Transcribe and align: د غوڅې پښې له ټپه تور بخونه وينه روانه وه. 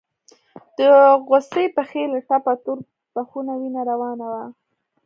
د 0.77 0.79
غوڅې 1.27 1.63
پښې 1.75 2.03
له 2.13 2.19
ټپه 2.27 2.53
تور 2.63 2.79
بخونه 3.15 3.53
وينه 3.59 3.81
روانه 3.91 4.25
وه. 4.33 4.43